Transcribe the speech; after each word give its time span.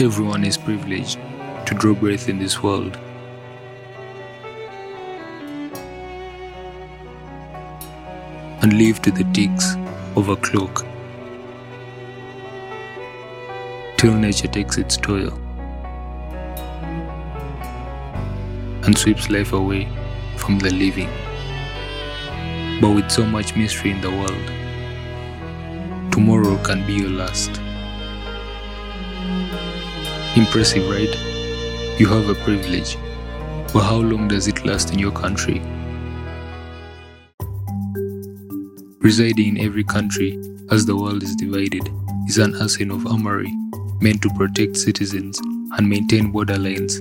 everyone 0.00 0.44
is 0.44 0.56
privileged 0.56 1.20
to 1.66 1.74
draw 1.74 1.94
breath 1.94 2.28
in 2.28 2.38
this 2.38 2.62
world. 2.62 2.98
And 8.60 8.72
live 8.72 9.00
to 9.02 9.12
the 9.12 9.24
ticks 9.32 9.76
of 10.16 10.30
a 10.30 10.36
clock 10.36 10.84
till 13.96 14.14
nature 14.14 14.48
takes 14.48 14.78
its 14.78 14.96
toil 14.96 15.32
and 18.84 18.98
sweeps 18.98 19.30
life 19.30 19.52
away 19.52 19.88
from 20.36 20.58
the 20.58 20.70
living. 20.70 21.10
But 22.80 22.96
with 22.96 23.10
so 23.10 23.24
much 23.24 23.54
mystery 23.54 23.92
in 23.92 24.00
the 24.00 24.10
world, 24.10 24.50
tomorrow 26.10 26.60
can 26.64 26.84
be 26.84 26.94
your 26.94 27.10
last. 27.10 27.60
Impressive, 30.36 30.90
right? 30.90 31.14
You 31.96 32.08
have 32.08 32.28
a 32.28 32.34
privilege. 32.34 32.96
But 33.72 33.84
how 33.84 33.98
long 33.98 34.26
does 34.26 34.48
it 34.48 34.66
last 34.66 34.92
in 34.92 34.98
your 34.98 35.12
country? 35.12 35.62
Residing 38.98 39.56
in 39.56 39.58
every 39.64 39.84
country, 39.84 40.36
as 40.72 40.86
the 40.86 40.96
world 40.96 41.22
is 41.22 41.36
divided, 41.36 41.88
is 42.26 42.38
an 42.38 42.60
arsenal 42.60 42.96
of 42.96 43.06
armory 43.06 43.52
meant 44.00 44.22
to 44.22 44.30
protect 44.30 44.76
citizens 44.76 45.38
and 45.78 45.88
maintain 45.88 46.32
borderlines. 46.32 46.98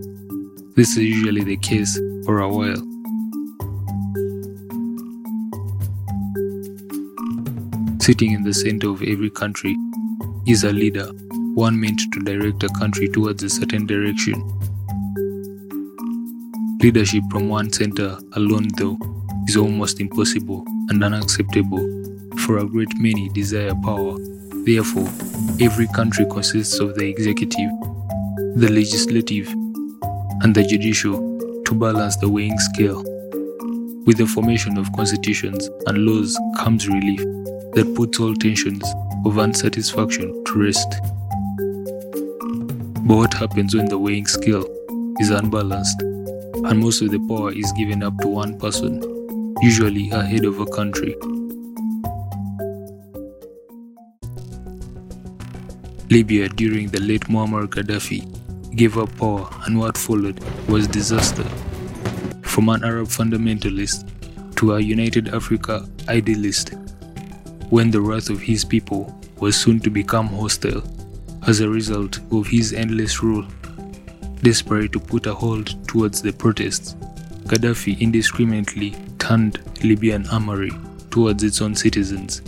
This 0.76 0.92
is 0.92 0.98
usually 0.98 1.44
the 1.44 1.58
case 1.58 2.00
for 2.26 2.42
a 2.42 2.48
while. 2.48 2.84
Sitting 8.00 8.34
in 8.34 8.44
the 8.44 8.54
center 8.54 8.92
of 8.92 9.02
every 9.02 9.32
country 9.32 9.76
is 10.46 10.64
a 10.64 10.72
leader, 10.72 11.10
one 11.56 11.80
meant 11.80 12.02
to 12.12 12.20
direct 12.22 12.64
a 12.64 12.70
country 12.70 13.08
towards 13.08 13.44
a 13.44 13.50
certain 13.50 13.86
direction. 13.86 14.34
Leadership 16.82 17.24
from 17.30 17.48
one 17.48 17.72
center 17.72 18.18
alone, 18.34 18.68
though, 18.78 18.98
is 19.48 19.56
almost 19.56 20.00
impossible 20.00 20.66
and 20.90 21.04
unacceptable, 21.04 21.88
for 22.40 22.58
a 22.58 22.66
great 22.66 22.92
many 22.98 23.30
desire 23.30 23.76
power. 23.84 24.18
Therefore, 24.66 25.08
every 25.62 25.88
country 25.88 26.26
consists 26.26 26.80
of 26.80 26.96
the 26.96 27.06
executive, 27.06 27.70
the 28.56 28.70
legislative, 28.72 29.48
and 30.42 30.56
the 30.56 30.64
judicial 30.64 31.20
to 31.66 31.76
balance 31.76 32.18
the 32.18 32.30
weighing 32.30 32.58
scale. 32.58 33.04
With 34.06 34.18
the 34.18 34.26
formation 34.26 34.78
of 34.78 34.92
constitutions 34.94 35.70
and 35.86 36.00
laws 36.00 36.38
comes 36.58 36.88
relief 36.88 37.20
that 37.76 37.94
puts 37.96 38.20
all 38.20 38.34
tensions 38.36 38.84
of 39.26 39.38
unsatisfaction 39.38 40.44
to 40.46 40.64
rest. 40.64 40.96
But 43.06 43.18
what 43.18 43.34
happens 43.34 43.76
when 43.76 43.88
the 43.88 43.98
weighing 43.98 44.28
scale 44.28 44.66
is 45.20 45.30
unbalanced 45.30 46.02
and 46.02 46.80
most 46.80 47.02
of 47.02 47.12
the 47.12 47.20
power 47.28 47.52
is 47.52 47.70
given 47.74 48.02
up 48.02 48.18
to 48.20 48.30
one 48.30 48.58
person, 48.58 49.04
usually 49.62 50.10
a 50.12 50.24
head 50.24 50.46
of 50.46 50.62
a 50.62 50.66
country? 50.68 51.14
Libya 56.10 56.48
during 56.48 56.88
the 56.88 57.02
late 57.02 57.28
Muammar 57.28 57.68
Gaddafi 57.68 58.24
gave 58.78 58.98
up 58.98 59.14
power 59.18 59.50
and 59.66 59.78
what 59.78 59.98
followed 59.98 60.40
was 60.70 60.88
disaster. 60.88 61.44
From 62.44 62.70
an 62.70 62.86
Arab 62.86 63.08
fundamentalist 63.08 64.08
to 64.56 64.76
a 64.76 64.80
United 64.80 65.28
Africa 65.36 65.86
idealist, 66.08 66.76
when 67.70 67.92
the 67.92 68.00
wrath 68.00 68.30
of 68.30 68.40
his 68.40 68.64
people 68.64 69.14
was 69.42 69.58
soon 69.58 69.82
to 69.82 69.90
become 69.90 70.28
hostile 70.28 70.82
as 71.48 71.60
a 71.60 71.70
result 71.70 72.20
of 72.32 72.48
his 72.48 72.74
endless 72.74 73.22
rule. 73.22 73.46
Desperate 74.42 74.92
to 74.94 75.00
put 75.00 75.26
a 75.26 75.34
hold 75.34 75.88
towards 75.88 76.22
the 76.22 76.34
protests, 76.34 76.96
Gaddafi 77.46 78.00
indiscriminately 78.00 78.96
turned 79.20 79.60
Libyan 79.84 80.28
armory 80.28 80.72
towards 81.10 81.44
its 81.44 81.62
own 81.62 81.76
citizens. 81.76 82.42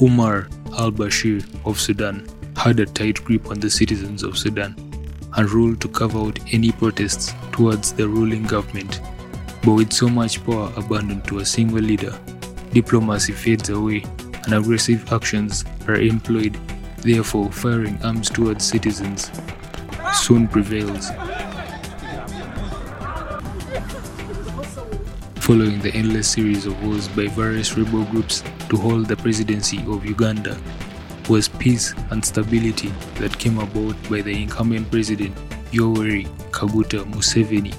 Umar 0.00 0.48
al 0.78 0.92
Bashir 0.92 1.44
of 1.64 1.80
Sudan 1.80 2.26
had 2.56 2.80
a 2.80 2.86
tight 2.86 3.24
grip 3.24 3.48
on 3.48 3.60
the 3.60 3.70
citizens 3.70 4.22
of 4.22 4.36
Sudan 4.36 4.74
and 5.36 5.50
ruled 5.50 5.80
to 5.80 5.88
carve 5.88 6.16
out 6.16 6.38
any 6.52 6.72
protests 6.72 7.34
towards 7.52 7.92
the 7.92 8.08
ruling 8.08 8.44
government. 8.44 9.00
But 9.62 9.72
with 9.72 9.92
so 9.92 10.08
much 10.08 10.44
power 10.44 10.72
abandoned 10.76 11.24
to 11.28 11.38
a 11.38 11.44
single 11.44 11.80
leader, 11.80 12.18
diplomacy 12.72 13.32
fades 13.32 13.68
away 13.68 14.04
and 14.46 14.54
aggressive 14.54 15.12
actions 15.12 15.64
are 15.86 15.96
employed. 15.96 16.56
Therefore, 16.98 17.52
firing 17.52 18.02
arms 18.02 18.30
towards 18.30 18.64
citizens 18.64 19.30
soon 20.14 20.48
prevails. 20.48 21.10
Following 25.36 25.78
the 25.80 25.92
endless 25.94 26.28
series 26.28 26.66
of 26.66 26.82
wars 26.84 27.06
by 27.08 27.26
various 27.28 27.76
rebel 27.76 28.04
groups 28.04 28.42
to 28.68 28.76
hold 28.76 29.06
the 29.06 29.16
presidency 29.16 29.78
of 29.86 30.04
Uganda, 30.04 30.58
was 31.28 31.48
peace 31.48 31.92
and 32.10 32.24
stability 32.24 32.88
that 33.16 33.36
came 33.38 33.58
about 33.58 33.96
by 34.08 34.22
the 34.22 34.42
incumbent 34.42 34.90
president 34.90 35.34
Yoweri 35.72 36.26
Kaguta 36.50 37.04
Museveni. 37.04 37.74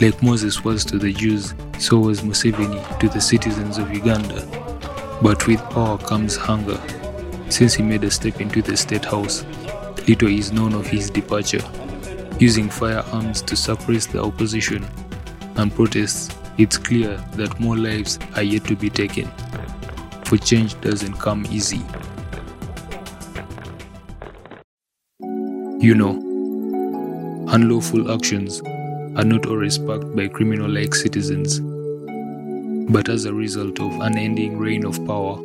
Like 0.00 0.22
Moses 0.22 0.64
was 0.64 0.84
to 0.86 0.98
the 0.98 1.12
Jews, 1.12 1.54
so 1.78 1.98
was 1.98 2.20
Museveni 2.20 2.98
to 3.00 3.08
the 3.08 3.20
citizens 3.20 3.78
of 3.78 3.92
Uganda. 3.92 4.67
But 5.20 5.46
with 5.46 5.60
power 5.70 5.98
comes 5.98 6.36
hunger. 6.36 6.80
Since 7.48 7.74
he 7.74 7.82
made 7.82 8.04
a 8.04 8.10
step 8.10 8.40
into 8.40 8.62
the 8.62 8.76
state 8.76 9.04
house, 9.04 9.44
little 10.06 10.28
is 10.28 10.52
known 10.52 10.74
of 10.74 10.86
his 10.86 11.10
departure. 11.10 11.64
Using 12.38 12.70
firearms 12.70 13.42
to 13.42 13.56
suppress 13.56 14.06
the 14.06 14.22
opposition 14.22 14.86
and 15.56 15.74
protests, 15.74 16.34
it's 16.56 16.78
clear 16.78 17.16
that 17.32 17.58
more 17.58 17.76
lives 17.76 18.18
are 18.36 18.42
yet 18.42 18.64
to 18.66 18.76
be 18.76 18.90
taken. 18.90 19.28
For 20.24 20.36
change 20.36 20.80
doesn't 20.80 21.14
come 21.14 21.46
easy. 21.50 21.82
You 25.80 25.94
know, 25.94 26.10
unlawful 27.48 28.12
actions 28.12 28.60
are 29.16 29.24
not 29.24 29.46
always 29.46 29.74
sparked 29.74 30.14
by 30.14 30.28
criminal 30.28 30.70
like 30.70 30.94
citizens, 30.94 31.60
but 32.90 33.08
as 33.08 33.26
a 33.26 33.32
result 33.32 33.80
of 33.80 33.92
unending 34.00 34.58
reign 34.58 34.84
of 34.84 34.96
power. 35.06 35.36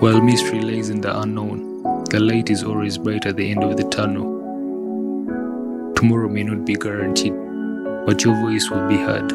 While 0.00 0.20
mystery 0.20 0.60
lies 0.60 0.90
in 0.90 1.00
the 1.00 1.20
unknown, 1.20 2.04
the 2.10 2.18
light 2.18 2.50
is 2.50 2.64
always 2.64 2.98
bright 2.98 3.26
at 3.26 3.36
the 3.36 3.50
end 3.50 3.62
of 3.62 3.76
the 3.76 3.84
tunnel. 3.84 4.38
Tomorrow 5.94 6.28
may 6.28 6.42
not 6.42 6.64
be 6.64 6.74
guaranteed, 6.74 7.34
but 8.06 8.24
your 8.24 8.34
voice 8.40 8.68
will 8.70 8.88
be 8.88 8.96
heard. 8.96 9.30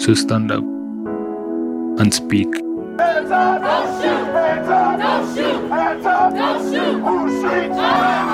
So 0.00 0.14
stand 0.14 0.52
up 0.52 0.62
and 0.62 2.14
speak. 2.14 2.54
Hands 2.54 3.30
up! 3.30 3.62
Don't 3.62 4.02
shoot! 4.02 4.32
Hands 4.34 4.68
up! 4.68 4.98
Don't 5.00 5.34
shoot! 5.34 5.70
Hands 5.70 6.06
up! 6.06 6.34
Don't 6.34 6.72
shoot! 6.72 7.00
Who's 7.02 8.31